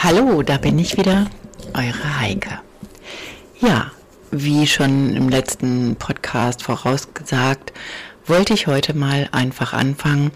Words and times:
Hallo, 0.00 0.42
da 0.44 0.58
bin 0.58 0.78
ich 0.78 0.96
wieder, 0.96 1.26
eure 1.74 2.20
Heike. 2.20 2.60
Ja, 3.58 3.90
wie 4.30 4.64
schon 4.68 5.16
im 5.16 5.28
letzten 5.28 5.96
Podcast 5.96 6.62
vorausgesagt, 6.62 7.72
wollte 8.24 8.54
ich 8.54 8.68
heute 8.68 8.94
mal 8.94 9.28
einfach 9.32 9.72
anfangen, 9.72 10.30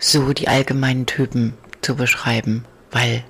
so 0.00 0.32
die 0.32 0.48
allgemeinen 0.48 1.06
Typen 1.06 1.54
zu 1.82 1.94
beschreiben, 1.94 2.64
weil 2.90 3.22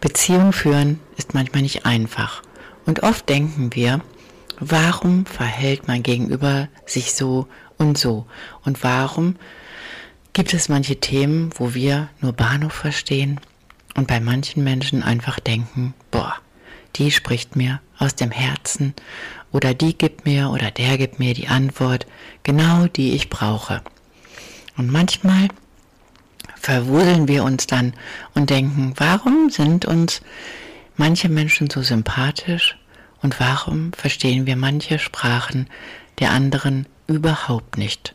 Beziehung 0.00 0.52
führen 0.52 0.98
ist 1.16 1.34
manchmal 1.34 1.62
nicht 1.62 1.86
einfach. 1.86 2.42
Und 2.84 3.04
oft 3.04 3.28
denken 3.28 3.72
wir, 3.72 4.00
warum 4.58 5.24
verhält 5.24 5.86
mein 5.86 6.02
Gegenüber 6.02 6.66
sich 6.84 7.14
so 7.14 7.46
und 7.78 7.96
so? 7.96 8.26
Und 8.64 8.82
warum 8.82 9.36
gibt 10.32 10.52
es 10.52 10.68
manche 10.68 10.96
Themen, 10.96 11.50
wo 11.54 11.74
wir 11.74 12.08
nur 12.20 12.32
Bahnhof 12.32 12.72
verstehen 12.72 13.38
und 13.94 14.06
bei 14.06 14.20
manchen 14.20 14.64
Menschen 14.64 15.02
einfach 15.02 15.40
denken, 15.40 15.94
boah, 16.10 16.34
die 16.96 17.10
spricht 17.10 17.56
mir 17.56 17.80
aus 17.98 18.14
dem 18.14 18.30
Herzen 18.30 18.94
oder 19.52 19.74
die 19.74 19.96
gibt 19.96 20.24
mir 20.24 20.50
oder 20.50 20.70
der 20.70 20.98
gibt 20.98 21.18
mir 21.18 21.34
die 21.34 21.48
Antwort, 21.48 22.06
genau 22.42 22.86
die 22.86 23.12
ich 23.12 23.30
brauche. 23.30 23.82
Und 24.76 24.90
manchmal 24.90 25.48
verwuseln 26.56 27.28
wir 27.28 27.44
uns 27.44 27.66
dann 27.66 27.94
und 28.34 28.50
denken, 28.50 28.94
warum 28.96 29.50
sind 29.50 29.84
uns 29.84 30.20
manche 30.96 31.28
Menschen 31.28 31.70
so 31.70 31.82
sympathisch 31.82 32.76
und 33.22 33.40
warum 33.40 33.92
verstehen 33.92 34.46
wir 34.46 34.56
manche 34.56 34.98
Sprachen 34.98 35.68
der 36.18 36.30
anderen 36.30 36.86
überhaupt 37.06 37.78
nicht? 37.78 38.14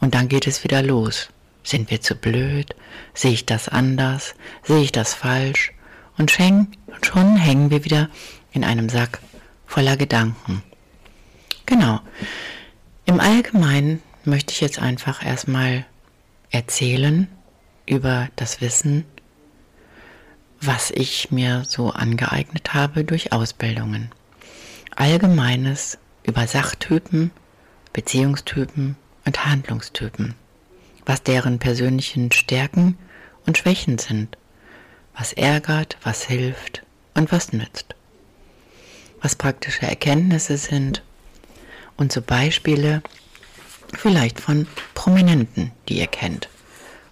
Und 0.00 0.14
dann 0.14 0.28
geht 0.28 0.46
es 0.46 0.64
wieder 0.64 0.82
los. 0.82 1.28
Sind 1.62 1.90
wir 1.90 2.00
zu 2.00 2.14
blöd? 2.14 2.74
Sehe 3.14 3.32
ich 3.32 3.46
das 3.46 3.68
anders? 3.68 4.34
Sehe 4.62 4.82
ich 4.82 4.92
das 4.92 5.14
falsch? 5.14 5.72
Und 6.16 6.30
schon 6.30 7.36
hängen 7.36 7.70
wir 7.70 7.84
wieder 7.84 8.08
in 8.52 8.64
einem 8.64 8.88
Sack 8.88 9.20
voller 9.66 9.96
Gedanken. 9.96 10.62
Genau. 11.66 12.00
Im 13.06 13.20
Allgemeinen 13.20 14.02
möchte 14.24 14.52
ich 14.52 14.60
jetzt 14.60 14.80
einfach 14.80 15.24
erstmal 15.24 15.86
erzählen 16.50 17.28
über 17.86 18.28
das 18.36 18.60
Wissen, 18.60 19.04
was 20.60 20.90
ich 20.90 21.30
mir 21.30 21.64
so 21.64 21.90
angeeignet 21.90 22.74
habe 22.74 23.04
durch 23.04 23.32
Ausbildungen. 23.32 24.10
Allgemeines 24.94 25.98
über 26.22 26.46
Sachtypen, 26.46 27.30
Beziehungstypen 27.92 28.96
und 29.24 29.46
Handlungstypen 29.46 30.34
was 31.06 31.22
deren 31.22 31.58
persönlichen 31.58 32.32
Stärken 32.32 32.98
und 33.46 33.58
Schwächen 33.58 33.98
sind, 33.98 34.36
was 35.16 35.32
ärgert, 35.32 35.96
was 36.02 36.24
hilft 36.24 36.82
und 37.14 37.32
was 37.32 37.52
nützt, 37.52 37.94
was 39.20 39.34
praktische 39.36 39.86
Erkenntnisse 39.86 40.56
sind 40.56 41.02
und 41.96 42.12
so 42.12 42.22
Beispiele 42.22 43.02
vielleicht 43.92 44.40
von 44.40 44.66
Prominenten, 44.94 45.72
die 45.88 45.98
ihr 45.98 46.06
kennt 46.06 46.48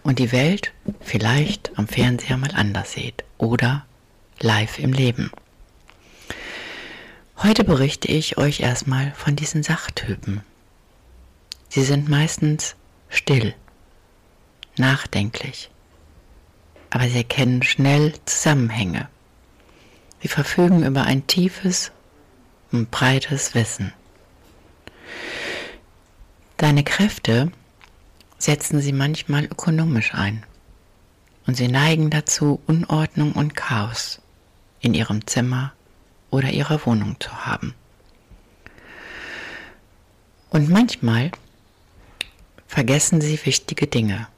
und 0.02 0.18
die 0.18 0.32
Welt 0.32 0.72
vielleicht 1.00 1.76
am 1.78 1.88
Fernseher 1.88 2.36
mal 2.36 2.52
anders 2.54 2.92
seht 2.92 3.24
oder 3.36 3.84
live 4.40 4.78
im 4.78 4.92
Leben. 4.92 5.30
Heute 7.42 7.62
berichte 7.62 8.08
ich 8.08 8.36
euch 8.36 8.60
erstmal 8.60 9.12
von 9.12 9.36
diesen 9.36 9.62
Sachtypen. 9.62 10.40
Sie 11.68 11.84
sind 11.84 12.08
meistens 12.08 12.74
still 13.10 13.54
nachdenklich, 14.78 15.70
aber 16.90 17.08
sie 17.08 17.18
erkennen 17.18 17.62
schnell 17.62 18.14
Zusammenhänge. 18.24 19.08
Sie 20.22 20.28
verfügen 20.28 20.84
über 20.84 21.04
ein 21.04 21.26
tiefes 21.26 21.92
und 22.72 22.90
breites 22.90 23.54
Wissen. 23.54 23.92
Deine 26.56 26.82
Kräfte 26.82 27.52
setzen 28.38 28.80
sie 28.80 28.92
manchmal 28.92 29.44
ökonomisch 29.44 30.14
ein 30.14 30.44
und 31.46 31.56
sie 31.56 31.68
neigen 31.68 32.10
dazu, 32.10 32.60
Unordnung 32.66 33.32
und 33.32 33.54
Chaos 33.54 34.20
in 34.80 34.94
ihrem 34.94 35.26
Zimmer 35.26 35.72
oder 36.30 36.50
ihrer 36.50 36.84
Wohnung 36.84 37.16
zu 37.20 37.46
haben. 37.46 37.74
Und 40.50 40.68
manchmal 40.68 41.30
vergessen 42.66 43.20
sie 43.20 43.44
wichtige 43.44 43.86
Dinge 43.86 44.28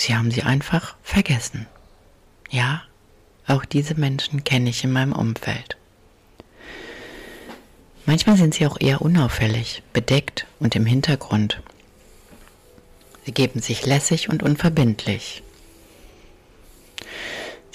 Sie 0.00 0.16
haben 0.16 0.30
sie 0.30 0.44
einfach 0.44 0.96
vergessen. 1.02 1.66
Ja, 2.48 2.82
auch 3.46 3.66
diese 3.66 3.94
Menschen 3.96 4.44
kenne 4.44 4.70
ich 4.70 4.82
in 4.82 4.92
meinem 4.92 5.12
Umfeld. 5.12 5.76
Manchmal 8.06 8.38
sind 8.38 8.54
sie 8.54 8.66
auch 8.66 8.80
eher 8.80 9.02
unauffällig, 9.02 9.82
bedeckt 9.92 10.46
und 10.58 10.74
im 10.74 10.86
Hintergrund. 10.86 11.60
Sie 13.26 13.32
geben 13.32 13.60
sich 13.60 13.84
lässig 13.84 14.30
und 14.30 14.42
unverbindlich. 14.42 15.42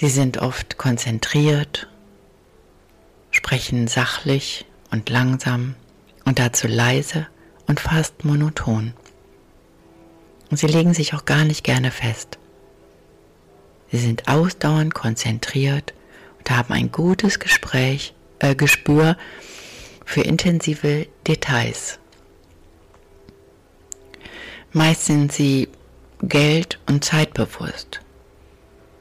Sie 0.00 0.08
sind 0.08 0.38
oft 0.38 0.78
konzentriert, 0.78 1.86
sprechen 3.30 3.86
sachlich 3.86 4.64
und 4.90 5.10
langsam 5.10 5.76
und 6.24 6.40
dazu 6.40 6.66
leise 6.66 7.28
und 7.68 7.78
fast 7.78 8.24
monoton. 8.24 8.94
Und 10.50 10.58
sie 10.58 10.66
legen 10.66 10.94
sich 10.94 11.14
auch 11.14 11.24
gar 11.24 11.44
nicht 11.44 11.64
gerne 11.64 11.90
fest. 11.90 12.38
Sie 13.90 13.98
sind 13.98 14.28
ausdauernd 14.28 14.94
konzentriert 14.94 15.94
und 16.38 16.50
haben 16.50 16.72
ein 16.72 16.92
gutes 16.92 17.38
Gespräch, 17.38 18.14
äh, 18.38 18.54
Gespür 18.54 19.16
für 20.04 20.22
intensive 20.22 21.06
Details. 21.26 21.98
Meist 24.72 25.06
sind 25.06 25.32
sie 25.32 25.68
Geld- 26.22 26.78
und 26.86 27.04
Zeitbewusst 27.04 28.00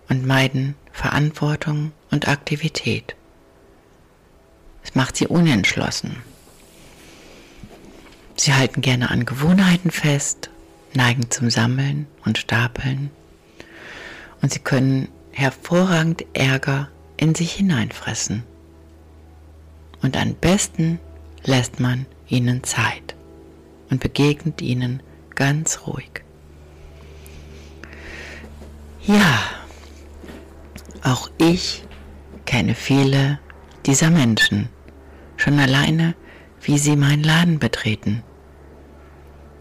und 0.09 0.25
meiden 0.25 0.75
Verantwortung 0.91 1.91
und 2.11 2.27
Aktivität. 2.27 3.15
Es 4.83 4.95
macht 4.95 5.17
sie 5.17 5.27
unentschlossen. 5.27 6.17
Sie 8.37 8.53
halten 8.53 8.81
gerne 8.81 9.09
an 9.09 9.25
Gewohnheiten 9.25 9.91
fest 9.91 10.49
neigen 10.95 11.29
zum 11.29 11.49
Sammeln 11.49 12.07
und 12.23 12.37
Stapeln 12.37 13.11
und 14.41 14.51
sie 14.51 14.59
können 14.59 15.09
hervorragend 15.31 16.25
Ärger 16.33 16.89
in 17.17 17.35
sich 17.35 17.53
hineinfressen. 17.53 18.43
Und 20.01 20.17
am 20.17 20.35
besten 20.35 20.99
lässt 21.43 21.79
man 21.79 22.05
ihnen 22.27 22.63
Zeit 22.63 23.15
und 23.89 24.01
begegnet 24.01 24.61
ihnen 24.61 25.01
ganz 25.33 25.87
ruhig. 25.87 26.23
Ja, 29.05 29.39
auch 31.03 31.29
ich 31.37 31.83
kenne 32.45 32.75
viele 32.75 33.39
dieser 33.85 34.09
Menschen, 34.09 34.69
schon 35.37 35.59
alleine, 35.59 36.15
wie 36.61 36.77
sie 36.77 36.95
meinen 36.95 37.23
Laden 37.23 37.59
betreten. 37.59 38.23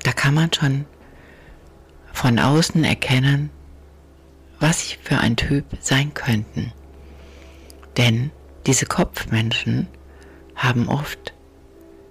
Da 0.03 0.13
kann 0.13 0.35
man 0.35 0.53
schon 0.53 0.87
von 2.25 2.39
außen 2.39 2.85
erkennen, 2.85 3.51
was 4.59 4.89
sie 4.89 4.97
für 4.97 5.19
ein 5.19 5.37
Typ 5.37 5.67
sein 5.81 6.15
könnten. 6.15 6.73
Denn 7.99 8.31
diese 8.67 8.87
Kopfmenschen 8.87 9.89
haben 10.57 10.89
oft 10.89 11.35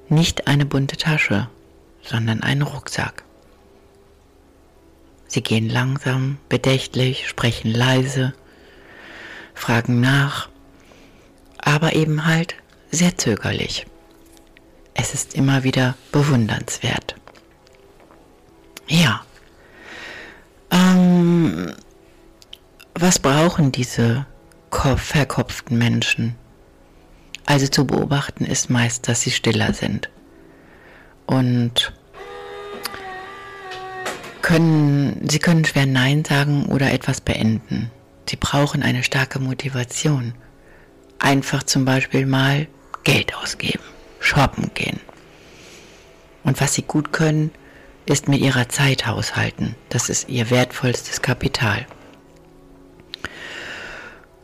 nicht 0.09 0.45
eine 0.45 0.67
bunte 0.67 0.97
Tasche, 0.97 1.49
sondern 2.03 2.43
einen 2.43 2.61
Rucksack. 2.61 3.23
Sie 5.25 5.41
gehen 5.41 5.67
langsam, 5.67 6.37
bedächtlich, 6.47 7.27
sprechen 7.27 7.71
leise, 7.71 8.35
fragen 9.55 9.99
nach, 9.99 10.47
aber 11.57 11.95
eben 11.95 12.27
halt 12.27 12.53
sehr 12.91 13.17
zögerlich. 13.17 13.87
Es 14.93 15.15
ist 15.15 15.33
immer 15.33 15.63
wieder 15.63 15.95
bewundernswert. 16.11 17.15
Ja, 18.87 19.25
ähm, 21.23 21.73
was 22.95 23.19
brauchen 23.19 23.71
diese 23.71 24.25
verkopften 24.97 25.77
Menschen. 25.77 26.35
Also 27.45 27.67
zu 27.67 27.85
beobachten 27.85 28.45
ist 28.45 28.69
meist, 28.69 29.07
dass 29.07 29.21
sie 29.21 29.31
stiller 29.31 29.73
sind. 29.73 30.09
Und 31.25 31.93
können, 34.41 35.27
sie 35.29 35.39
können 35.39 35.63
schwer 35.63 35.85
Nein 35.85 36.25
sagen 36.25 36.65
oder 36.65 36.91
etwas 36.91 37.21
beenden. 37.21 37.91
Sie 38.29 38.35
brauchen 38.35 38.83
eine 38.83 39.03
starke 39.03 39.39
Motivation. 39.39 40.33
Einfach 41.19 41.63
zum 41.63 41.85
Beispiel 41.85 42.25
mal 42.25 42.67
Geld 43.03 43.35
ausgeben, 43.35 43.83
shoppen 44.19 44.71
gehen. 44.73 44.99
Und 46.43 46.59
was 46.59 46.73
sie 46.73 46.83
gut 46.83 47.13
können, 47.13 47.51
ist 48.05 48.27
mit 48.27 48.41
ihrer 48.41 48.69
Zeit 48.69 49.05
haushalten. 49.05 49.75
Das 49.89 50.09
ist 50.09 50.29
ihr 50.29 50.49
wertvollstes 50.49 51.21
Kapital. 51.21 51.85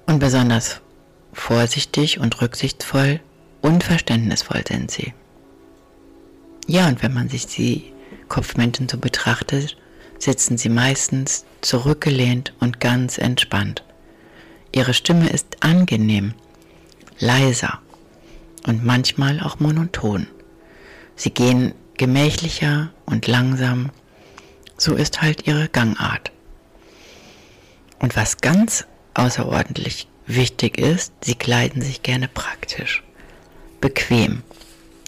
Und 0.05 0.19
besonders 0.19 0.81
vorsichtig 1.33 2.19
und 2.19 2.41
rücksichtsvoll 2.41 3.19
und 3.61 3.83
verständnisvoll 3.83 4.63
sind 4.67 4.91
sie. 4.91 5.13
Ja, 6.67 6.87
und 6.87 7.03
wenn 7.03 7.13
man 7.13 7.29
sich 7.29 7.47
die 7.47 7.91
Kopfmenschen 8.27 8.87
so 8.87 8.97
betrachtet, 8.97 9.75
sitzen 10.19 10.57
sie 10.57 10.69
meistens 10.69 11.45
zurückgelehnt 11.61 12.53
und 12.59 12.79
ganz 12.79 13.17
entspannt. 13.17 13.83
Ihre 14.71 14.93
Stimme 14.93 15.29
ist 15.29 15.57
angenehm, 15.61 16.33
leiser 17.19 17.79
und 18.67 18.85
manchmal 18.85 19.39
auch 19.39 19.59
monoton. 19.59 20.27
Sie 21.15 21.31
gehen 21.31 21.73
gemächlicher 21.99 22.91
und 23.05 23.27
langsam, 23.27 23.91
so 24.77 24.95
ist 24.95 25.21
halt 25.21 25.45
ihre 25.45 25.67
Gangart. 25.67 26.31
Und 27.99 28.15
was 28.15 28.37
ganz 28.37 28.85
außerordentlich 29.13 30.07
wichtig 30.25 30.79
ist, 30.79 31.13
sie 31.21 31.35
kleiden 31.35 31.81
sich 31.81 32.01
gerne 32.01 32.29
praktisch, 32.29 33.03
bequem 33.81 34.43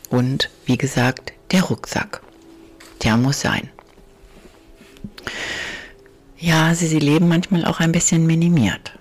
und 0.10 0.50
wie 0.66 0.78
gesagt, 0.78 1.32
der 1.52 1.64
Rucksack, 1.64 2.22
der 3.04 3.16
muss 3.16 3.40
sein. 3.40 3.70
Ja, 6.38 6.76
sie, 6.76 6.88
sie 6.88 7.00
leben 7.00 7.30
manchmal 7.30 7.64
auch 7.66 7.80
ein 7.80 7.94
bisschen 7.94 8.28
minimiert. 8.28 8.92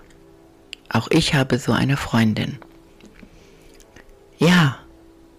Auch 0.89 1.09
ich 1.09 1.33
habe 1.33 1.59
so 1.59 1.73
eine 1.73 1.97
Freundin. 1.97 2.59
Ja, 4.37 4.77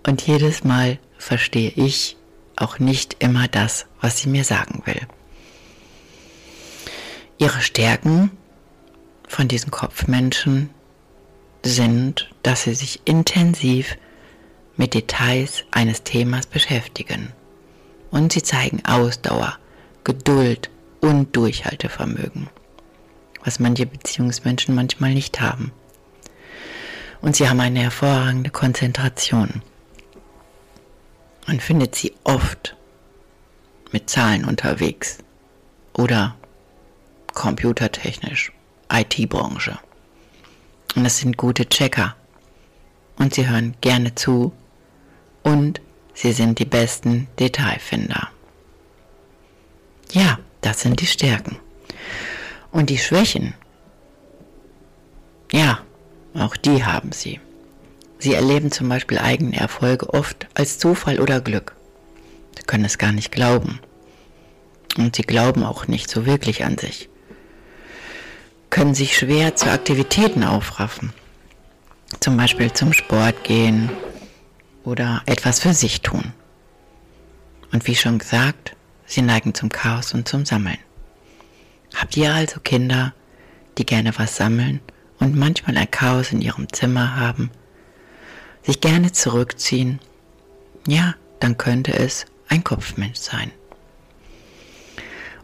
und 0.07 0.21
jedes 0.27 0.65
Mal 0.65 0.99
verstehe 1.17 1.71
ich 1.71 2.17
auch 2.57 2.79
nicht 2.79 3.17
immer 3.19 3.49
das, 3.49 3.87
was 4.01 4.19
sie 4.19 4.29
mir 4.29 4.45
sagen 4.45 4.83
will. 4.85 5.01
Ihre 7.39 7.61
Stärken 7.61 8.31
von 9.27 9.49
diesen 9.49 9.71
Kopfmenschen 9.71 10.71
sind, 11.65 12.31
dass 12.43 12.65
sie 12.65 12.75
sich 12.75 13.01
intensiv 13.05 13.97
mit 14.77 14.95
Details 14.95 15.65
eines 15.71 16.03
Themas 16.03 16.47
beschäftigen. 16.47 17.33
Und 18.11 18.33
sie 18.33 18.43
zeigen 18.43 18.85
Ausdauer, 18.85 19.59
Geduld 20.05 20.71
und 21.01 21.35
Durchhaltevermögen, 21.35 22.49
was 23.45 23.59
manche 23.59 23.87
Beziehungsmenschen 23.87 24.75
manchmal 24.75 25.15
nicht 25.15 25.41
haben. 25.41 25.73
Und 27.21 27.37
sie 27.37 27.49
haben 27.49 27.61
eine 27.61 27.81
hervorragende 27.81 28.51
Konzentration. 28.51 29.63
Man 31.47 31.61
findet 31.61 31.95
sie 31.95 32.15
oft 32.25 32.77
mit 33.91 34.09
Zahlen 34.09 34.45
unterwegs 34.45 35.19
oder 35.93 36.37
computertechnisch, 37.35 38.53
IT-Branche. 38.91 39.79
Und 40.95 41.05
das 41.05 41.19
sind 41.19 41.37
gute 41.37 41.69
Checker. 41.69 42.15
Und 43.17 43.35
sie 43.35 43.49
hören 43.49 43.75
gerne 43.81 44.15
zu 44.15 44.53
und 45.43 45.81
sie 46.15 46.33
sind 46.33 46.59
die 46.59 46.65
besten 46.65 47.29
Detailfinder. 47.39 48.29
Ja, 50.13 50.39
das 50.61 50.81
sind 50.81 51.01
die 51.01 51.07
Stärken. 51.07 51.59
Und 52.71 52.91
die 52.91 52.99
Schwächen, 52.99 53.55
ja, 55.51 55.81
auch 56.35 56.57
die 56.57 56.85
haben 56.85 57.13
sie. 57.13 57.41
Sie 58.23 58.35
erleben 58.35 58.71
zum 58.71 58.89
Beispiel 58.89 59.19
eigene 59.19 59.57
Erfolge 59.57 60.15
oft 60.15 60.47
als 60.55 60.79
Zufall 60.79 61.19
oder 61.19 61.41
Glück. 61.41 61.75
Sie 62.57 62.63
können 62.63 62.85
es 62.85 62.97
gar 62.97 63.11
nicht 63.11 63.33
glauben. 63.33 63.81
Und 64.97 65.17
sie 65.17 65.23
glauben 65.23 65.65
auch 65.65 65.89
nicht 65.89 66.09
so 66.09 66.25
wirklich 66.25 66.65
an 66.65 66.79
sich. 66.79 67.09
Können 68.71 68.95
sich 68.95 69.19
schwer 69.19 69.57
zu 69.57 69.73
Aktivitäten 69.73 70.45
aufraffen. 70.45 71.13
Zum 72.21 72.37
Beispiel 72.37 72.73
zum 72.73 72.93
Sport 72.93 73.43
gehen 73.43 73.91
oder 74.85 75.23
etwas 75.27 75.59
für 75.59 75.75
sich 75.75 76.03
tun. 76.03 76.33
Und 77.73 77.89
wie 77.89 77.97
schon 77.97 78.21
gesagt, 78.21 78.77
Sie 79.05 79.23
neigen 79.23 79.53
zum 79.53 79.69
Chaos 79.69 80.15
und 80.15 80.29
zum 80.29 80.47
Sammeln. 80.47 80.79
Habt 81.97 82.17
ihr 82.17 82.33
also 82.33 82.61
Kinder, 82.61 83.15
die 83.79 83.85
gerne 83.85 84.17
was 84.17 84.37
sammeln 84.37 84.79
und 85.19 85.35
manchmal 85.35 85.77
ein 85.77 85.91
Chaos 85.91 86.31
in 86.31 86.41
ihrem 86.41 86.73
Zimmer 86.73 87.17
haben, 87.17 87.51
sich 88.63 88.81
gerne 88.81 89.13
zurückziehen? 89.13 90.01
Ja, 90.87 91.15
dann 91.41 91.59
könnte 91.59 91.93
es 91.93 92.27
ein 92.49 92.65
Kopfmensch 92.65 93.19
sein. 93.19 93.51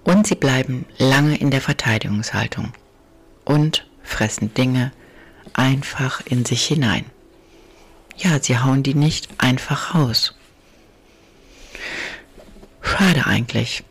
Und 0.05 0.27
sie 0.27 0.37
bleiben 0.37 0.87
lange 0.97 1.37
in 1.37 1.51
der 1.51 1.61
Verteidigungshaltung 1.61 2.73
und 3.45 3.87
fressen 4.03 4.55
Dinge 4.55 4.93
einfach 5.53 6.23
in 6.25 6.45
sich 6.45 6.65
hinein. 6.65 7.05
Ja, 8.17 8.41
sie 8.41 8.59
hauen 8.59 8.83
die 8.83 8.95
nicht 8.95 9.29
einfach 9.39 9.95
raus. 9.95 10.35
Schade 12.81 13.27
eigentlich. 13.27 13.85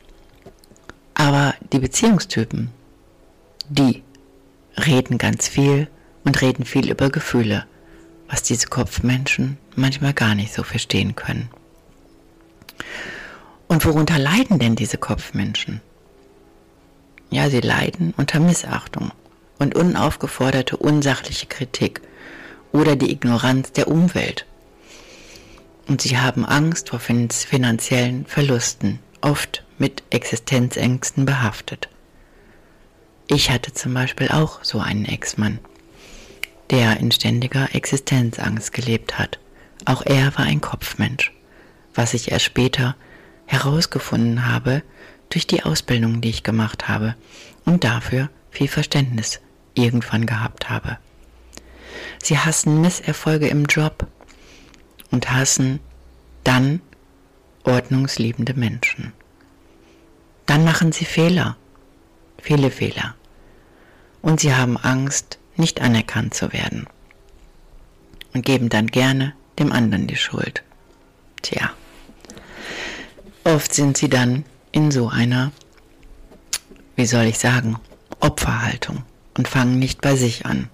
Aber 1.13 1.53
die 1.71 1.79
Beziehungstypen, 1.79 2.71
die 3.69 4.03
reden 4.77 5.17
ganz 5.17 5.47
viel 5.47 5.87
und 6.23 6.41
reden 6.41 6.65
viel 6.65 6.89
über 6.89 7.09
Gefühle, 7.09 7.65
was 8.29 8.43
diese 8.43 8.67
Kopfmenschen 8.67 9.57
manchmal 9.75 10.13
gar 10.13 10.35
nicht 10.35 10.53
so 10.53 10.63
verstehen 10.63 11.15
können. 11.15 11.49
Und 13.67 13.85
worunter 13.85 14.17
leiden 14.17 14.59
denn 14.59 14.75
diese 14.75 14.97
Kopfmenschen? 14.97 15.81
Ja, 17.29 17.49
sie 17.49 17.59
leiden 17.59 18.13
unter 18.15 18.39
Missachtung 18.39 19.11
und 19.59 19.75
unaufgeforderte 19.75 20.77
unsachliche 20.77 21.47
Kritik 21.47 22.01
oder 22.71 22.95
die 22.95 23.11
Ignoranz 23.11 23.71
der 23.71 23.87
Umwelt 23.87 24.45
und 25.87 26.01
sie 26.01 26.17
haben 26.17 26.45
Angst 26.45 26.89
vor 26.89 26.99
finanziellen 26.99 28.25
Verlusten, 28.25 28.99
oft 29.21 29.63
mit 29.77 30.03
Existenzängsten 30.09 31.25
behaftet. 31.25 31.89
Ich 33.27 33.49
hatte 33.49 33.73
zum 33.73 33.93
Beispiel 33.93 34.29
auch 34.29 34.63
so 34.63 34.79
einen 34.79 35.05
Ex-Mann, 35.05 35.59
der 36.69 36.99
in 36.99 37.11
ständiger 37.11 37.73
Existenzangst 37.73 38.73
gelebt 38.73 39.17
hat. 39.17 39.39
Auch 39.85 40.05
er 40.05 40.37
war 40.37 40.45
ein 40.45 40.61
Kopfmensch, 40.61 41.31
was 41.93 42.13
ich 42.13 42.31
erst 42.31 42.45
später 42.45 42.95
herausgefunden 43.45 44.47
habe 44.47 44.83
durch 45.29 45.47
die 45.47 45.63
Ausbildung, 45.63 46.21
die 46.21 46.29
ich 46.29 46.43
gemacht 46.43 46.87
habe 46.87 47.15
und 47.65 47.83
dafür 47.83 48.29
viel 48.51 48.67
Verständnis 48.67 49.39
irgendwann 49.75 50.25
gehabt 50.25 50.69
habe. 50.69 50.97
Sie 52.21 52.37
hassen 52.37 52.81
Misserfolge 52.81 53.47
im 53.47 53.65
Job, 53.65 54.07
und 55.11 55.31
hassen 55.31 55.79
dann 56.43 56.81
ordnungsliebende 57.63 58.53
Menschen. 58.53 59.13
Dann 60.45 60.63
machen 60.63 60.91
sie 60.91 61.05
Fehler, 61.05 61.57
viele 62.41 62.71
Fehler. 62.71 63.15
Und 64.21 64.39
sie 64.39 64.55
haben 64.55 64.77
Angst, 64.77 65.36
nicht 65.57 65.81
anerkannt 65.81 66.33
zu 66.33 66.53
werden. 66.53 66.87
Und 68.33 68.45
geben 68.45 68.69
dann 68.69 68.87
gerne 68.87 69.33
dem 69.59 69.71
anderen 69.71 70.07
die 70.07 70.15
Schuld. 70.15 70.63
Tja, 71.41 71.71
oft 73.43 73.73
sind 73.73 73.97
sie 73.97 74.09
dann 74.09 74.43
in 74.71 74.91
so 74.91 75.09
einer, 75.09 75.51
wie 76.95 77.05
soll 77.05 77.25
ich 77.25 77.39
sagen, 77.39 77.77
Opferhaltung 78.19 79.03
und 79.37 79.47
fangen 79.47 79.79
nicht 79.79 80.01
bei 80.01 80.15
sich 80.15 80.45
an. 80.45 80.69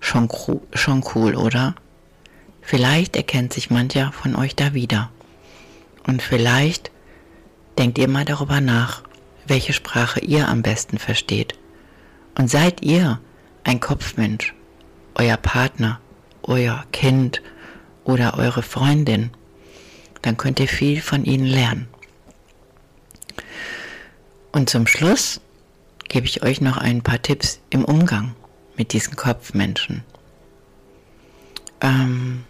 Schon, 0.00 0.28
schon 0.74 1.04
cool, 1.14 1.34
oder? 1.34 1.74
Vielleicht 2.60 3.16
erkennt 3.16 3.52
sich 3.52 3.70
mancher 3.70 4.12
von 4.12 4.36
euch 4.36 4.54
da 4.54 4.74
wieder. 4.74 5.10
Und 6.06 6.22
vielleicht 6.22 6.90
denkt 7.78 7.98
ihr 7.98 8.08
mal 8.08 8.24
darüber 8.24 8.60
nach, 8.60 9.02
welche 9.46 9.72
Sprache 9.72 10.20
ihr 10.20 10.48
am 10.48 10.62
besten 10.62 10.98
versteht. 10.98 11.54
Und 12.36 12.50
seid 12.50 12.82
ihr 12.82 13.20
ein 13.62 13.80
Kopfmensch, 13.80 14.54
euer 15.14 15.36
Partner, 15.36 16.00
euer 16.42 16.84
Kind 16.92 17.42
oder 18.04 18.36
eure 18.36 18.62
Freundin, 18.62 19.30
dann 20.22 20.36
könnt 20.36 20.60
ihr 20.60 20.68
viel 20.68 21.00
von 21.00 21.24
ihnen 21.24 21.46
lernen. 21.46 21.88
Und 24.52 24.70
zum 24.70 24.86
Schluss 24.86 25.40
gebe 26.08 26.26
ich 26.26 26.42
euch 26.42 26.60
noch 26.60 26.76
ein 26.76 27.02
paar 27.02 27.20
Tipps 27.20 27.60
im 27.70 27.84
Umgang 27.84 28.34
mit 28.76 28.92
diesen 28.92 29.16
Kopfmenschen. 29.16 30.04
Ähm, 31.80 32.44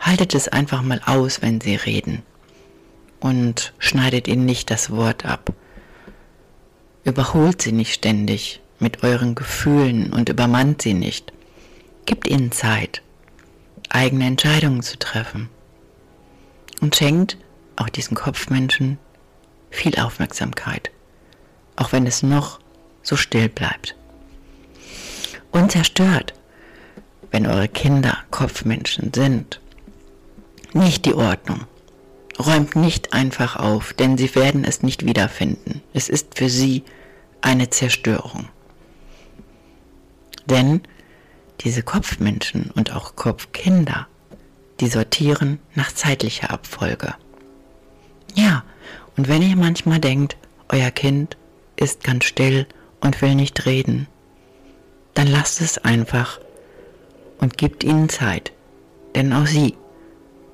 haltet 0.00 0.34
es 0.34 0.48
einfach 0.48 0.82
mal 0.82 1.00
aus, 1.04 1.42
wenn 1.42 1.60
sie 1.60 1.76
reden 1.76 2.22
und 3.20 3.72
schneidet 3.78 4.28
ihnen 4.28 4.44
nicht 4.44 4.70
das 4.70 4.90
Wort 4.90 5.24
ab. 5.24 5.52
Überholt 7.04 7.62
sie 7.62 7.72
nicht 7.72 7.94
ständig 7.94 8.60
mit 8.78 9.02
euren 9.02 9.34
Gefühlen 9.34 10.12
und 10.12 10.28
übermannt 10.28 10.82
sie 10.82 10.94
nicht. 10.94 11.32
Gibt 12.06 12.28
ihnen 12.28 12.52
Zeit, 12.52 13.02
eigene 13.88 14.26
Entscheidungen 14.26 14.82
zu 14.82 14.98
treffen 14.98 15.48
und 16.80 16.96
schenkt 16.96 17.38
auch 17.76 17.88
diesen 17.88 18.16
Kopfmenschen 18.16 18.98
viel 19.70 19.98
Aufmerksamkeit, 19.98 20.90
auch 21.76 21.92
wenn 21.92 22.06
es 22.06 22.22
noch 22.22 22.60
so 23.02 23.16
still 23.16 23.48
bleibt. 23.48 23.96
Und 25.50 25.72
zerstört, 25.72 26.34
wenn 27.30 27.46
eure 27.46 27.68
Kinder 27.68 28.18
Kopfmenschen 28.30 29.12
sind, 29.14 29.60
nicht 30.72 31.04
die 31.04 31.14
Ordnung. 31.14 31.66
Räumt 32.38 32.74
nicht 32.74 33.12
einfach 33.12 33.56
auf, 33.56 33.92
denn 33.92 34.18
sie 34.18 34.34
werden 34.34 34.64
es 34.64 34.82
nicht 34.82 35.06
wiederfinden. 35.06 35.82
Es 35.92 36.08
ist 36.08 36.36
für 36.36 36.48
sie 36.48 36.82
eine 37.40 37.70
Zerstörung. 37.70 38.48
Denn 40.46 40.82
diese 41.60 41.82
Kopfmenschen 41.82 42.70
und 42.74 42.92
auch 42.94 43.16
Kopfkinder, 43.16 44.06
die 44.80 44.88
sortieren 44.88 45.58
nach 45.74 45.92
zeitlicher 45.92 46.50
Abfolge. 46.50 47.14
Ja, 48.34 48.64
und 49.16 49.28
wenn 49.28 49.42
ihr 49.42 49.56
manchmal 49.56 50.00
denkt, 50.00 50.36
euer 50.68 50.90
Kind 50.90 51.36
ist 51.76 52.02
ganz 52.02 52.24
still 52.24 52.66
und 53.00 53.22
will 53.22 53.34
nicht 53.34 53.66
reden, 53.66 54.08
dann 55.14 55.28
lasst 55.28 55.60
es 55.60 55.78
einfach 55.78 56.40
und 57.38 57.56
gebt 57.56 57.84
ihnen 57.84 58.08
Zeit, 58.08 58.52
denn 59.14 59.32
auch 59.32 59.46
sie 59.46 59.76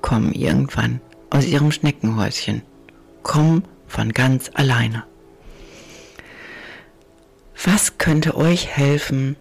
kommen 0.01 0.33
irgendwann 0.33 1.01
aus 1.29 1.45
ihrem 1.45 1.71
Schneckenhäuschen, 1.71 2.61
kommen 3.23 3.63
von 3.87 4.13
ganz 4.13 4.51
alleine. 4.53 5.03
Was 7.63 7.97
könnte 7.97 8.35
euch 8.35 8.67
helfen, 8.67 9.35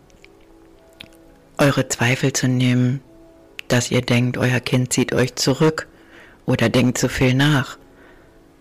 eure 1.60 1.88
Zweifel 1.88 2.32
zu 2.32 2.48
nehmen, 2.48 3.00
dass 3.68 3.90
ihr 3.90 4.00
denkt, 4.00 4.38
euer 4.38 4.60
Kind 4.60 4.92
zieht 4.92 5.12
euch 5.12 5.36
zurück 5.36 5.86
oder 6.46 6.68
denkt 6.68 6.98
zu 6.98 7.08
viel 7.08 7.34
nach 7.34 7.78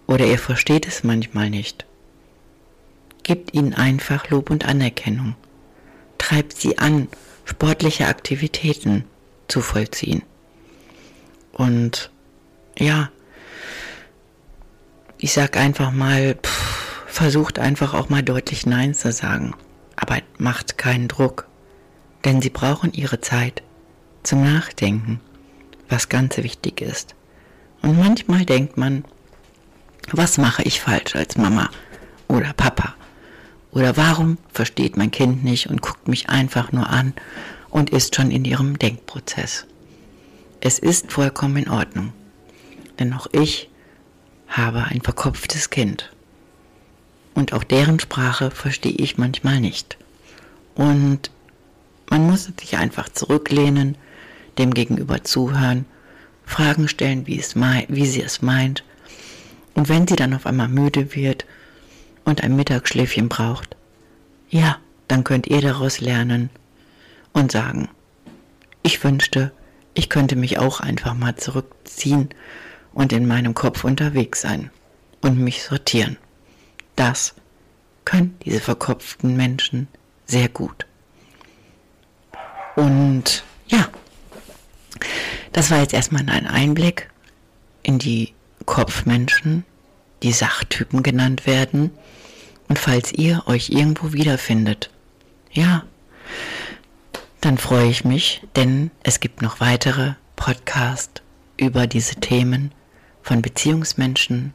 oder 0.05 0.25
ihr 0.25 0.37
versteht 0.37 0.87
es 0.87 1.03
manchmal 1.03 1.49
nicht. 1.49 1.85
Gebt 3.23 3.53
ihnen 3.53 3.73
einfach 3.73 4.29
Lob 4.29 4.49
und 4.49 4.65
Anerkennung. 4.65 5.35
Treibt 6.17 6.57
sie 6.57 6.77
an, 6.77 7.07
sportliche 7.45 8.07
Aktivitäten 8.07 9.05
zu 9.47 9.61
vollziehen. 9.61 10.23
Und 11.53 12.11
ja, 12.77 13.09
ich 15.17 15.33
sag 15.33 15.57
einfach 15.57 15.91
mal, 15.91 16.35
pff, 16.35 17.03
versucht 17.07 17.59
einfach 17.59 17.93
auch 17.93 18.09
mal 18.09 18.23
deutlich 18.23 18.65
Nein 18.65 18.93
zu 18.93 19.11
sagen. 19.11 19.53
Aber 19.95 20.19
macht 20.37 20.77
keinen 20.77 21.07
Druck. 21.07 21.48
Denn 22.25 22.41
sie 22.41 22.49
brauchen 22.49 22.93
ihre 22.93 23.21
Zeit 23.21 23.63
zum 24.23 24.43
Nachdenken, 24.43 25.21
was 25.87 26.09
ganz 26.09 26.37
wichtig 26.37 26.81
ist. 26.81 27.15
Und 27.81 27.97
manchmal 27.97 28.45
denkt 28.45 28.77
man, 28.77 29.05
was 30.11 30.37
mache 30.37 30.63
ich 30.63 30.81
falsch 30.81 31.15
als 31.15 31.37
Mama 31.37 31.69
oder 32.27 32.53
Papa? 32.53 32.95
Oder 33.71 33.95
warum 33.97 34.37
versteht 34.51 34.97
mein 34.97 35.11
Kind 35.11 35.43
nicht 35.43 35.69
und 35.69 35.81
guckt 35.81 36.07
mich 36.07 36.29
einfach 36.29 36.71
nur 36.71 36.89
an 36.89 37.13
und 37.69 37.91
ist 37.91 38.15
schon 38.15 38.31
in 38.31 38.43
ihrem 38.43 38.79
Denkprozess? 38.79 39.65
Es 40.61 40.79
ist 40.79 41.11
vollkommen 41.11 41.57
in 41.57 41.69
Ordnung. 41.69 42.11
Denn 42.97 43.13
auch 43.13 43.27
ich 43.31 43.69
habe 44.47 44.83
ein 44.83 45.01
verkopftes 45.01 45.69
Kind. 45.69 46.11
Und 47.35 47.53
auch 47.53 47.63
deren 47.63 47.99
Sprache 47.99 48.51
verstehe 48.51 48.91
ich 48.91 49.17
manchmal 49.17 49.61
nicht. 49.61 49.97
Und 50.75 51.31
man 52.09 52.25
muss 52.25 52.51
sich 52.59 52.77
einfach 52.77 53.09
zurücklehnen, 53.09 53.97
dem 54.57 54.73
Gegenüber 54.73 55.23
zuhören, 55.23 55.85
Fragen 56.45 56.87
stellen, 56.87 57.27
wie, 57.27 57.39
es 57.39 57.55
wie 57.55 58.05
sie 58.05 58.21
es 58.21 58.41
meint. 58.41 58.83
Und 59.75 59.87
wenn 59.87 60.07
sie 60.07 60.15
dann 60.15 60.33
auf 60.33 60.45
einmal 60.45 60.67
müde 60.67 61.15
wird 61.15 61.45
und 62.25 62.43
ein 62.43 62.55
Mittagsschläfchen 62.55 63.29
braucht, 63.29 63.75
ja, 64.49 64.77
dann 65.07 65.23
könnt 65.23 65.47
ihr 65.47 65.61
daraus 65.61 66.01
lernen 66.01 66.49
und 67.33 67.51
sagen, 67.51 67.89
ich 68.81 69.03
wünschte, 69.03 69.51
ich 69.93 70.09
könnte 70.09 70.35
mich 70.35 70.57
auch 70.57 70.79
einfach 70.79 71.13
mal 71.13 71.35
zurückziehen 71.35 72.29
und 72.93 73.13
in 73.13 73.27
meinem 73.27 73.53
Kopf 73.53 73.83
unterwegs 73.83 74.41
sein 74.41 74.71
und 75.21 75.37
mich 75.37 75.63
sortieren. 75.63 76.17
Das 76.95 77.35
können 78.05 78.35
diese 78.43 78.59
verkopften 78.59 79.37
Menschen 79.37 79.87
sehr 80.25 80.49
gut. 80.49 80.85
Und 82.75 83.43
ja, 83.67 83.87
das 85.51 85.71
war 85.71 85.79
jetzt 85.79 85.93
erstmal 85.93 86.27
ein 86.29 86.47
Einblick 86.47 87.09
in 87.83 87.99
die 87.99 88.33
Kopfmenschen, 88.65 89.65
die 90.23 90.31
Sachtypen 90.31 91.03
genannt 91.03 91.45
werden. 91.45 91.91
Und 92.67 92.77
falls 92.77 93.11
ihr 93.13 93.43
euch 93.47 93.69
irgendwo 93.69 94.13
wiederfindet, 94.13 94.91
ja, 95.51 95.83
dann 97.41 97.57
freue 97.57 97.89
ich 97.89 98.05
mich, 98.05 98.41
denn 98.55 98.91
es 99.01 99.19
gibt 99.19 99.41
noch 99.41 99.59
weitere 99.59 100.13
Podcasts 100.35 101.21
über 101.57 101.87
diese 101.87 102.15
Themen 102.15 102.71
von 103.23 103.41
Beziehungsmenschen, 103.41 104.53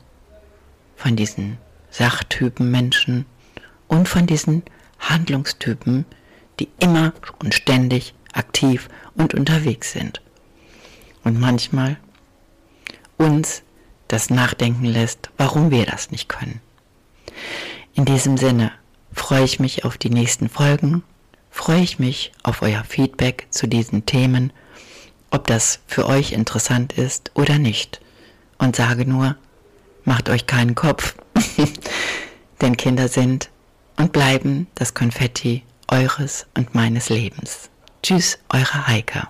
von 0.96 1.16
diesen 1.16 1.58
Sachtypen 1.90 2.70
Menschen 2.70 3.26
und 3.88 4.08
von 4.08 4.26
diesen 4.26 4.62
Handlungstypen, 4.98 6.04
die 6.60 6.68
immer 6.78 7.12
und 7.38 7.54
ständig 7.54 8.14
aktiv 8.32 8.88
und 9.14 9.34
unterwegs 9.34 9.92
sind. 9.92 10.20
Und 11.22 11.40
manchmal 11.40 11.96
uns 13.16 13.62
das 14.08 14.30
nachdenken 14.30 14.84
lässt, 14.84 15.30
warum 15.36 15.70
wir 15.70 15.86
das 15.86 16.10
nicht 16.10 16.28
können. 16.28 16.60
In 17.94 18.04
diesem 18.04 18.36
Sinne 18.36 18.72
freue 19.12 19.44
ich 19.44 19.60
mich 19.60 19.84
auf 19.84 19.96
die 19.96 20.10
nächsten 20.10 20.48
Folgen, 20.48 21.02
freue 21.50 21.80
ich 21.80 21.98
mich 21.98 22.32
auf 22.42 22.62
euer 22.62 22.84
Feedback 22.84 23.46
zu 23.50 23.66
diesen 23.66 24.06
Themen, 24.06 24.52
ob 25.30 25.46
das 25.46 25.80
für 25.86 26.06
euch 26.06 26.32
interessant 26.32 26.92
ist 26.92 27.30
oder 27.34 27.58
nicht. 27.58 28.00
Und 28.58 28.76
sage 28.76 29.06
nur, 29.06 29.36
macht 30.04 30.28
euch 30.28 30.46
keinen 30.46 30.74
Kopf, 30.74 31.16
denn 32.60 32.76
Kinder 32.76 33.08
sind 33.08 33.50
und 33.96 34.12
bleiben 34.12 34.66
das 34.74 34.94
Konfetti 34.94 35.62
eures 35.88 36.46
und 36.56 36.74
meines 36.74 37.08
Lebens. 37.08 37.70
Tschüss, 38.02 38.38
eure 38.50 38.86
Heike. 38.86 39.28